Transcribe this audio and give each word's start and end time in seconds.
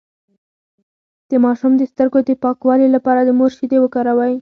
د 1.29 1.31
ماشوم 1.45 1.71
د 1.77 1.81
سترګو 1.91 2.19
د 2.23 2.31
پاکوالي 2.43 2.87
لپاره 2.95 3.21
د 3.23 3.29
مور 3.37 3.51
شیدې 3.57 3.77
وکاروئ 3.81 4.33